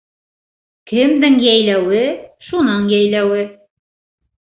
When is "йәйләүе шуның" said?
1.45-2.91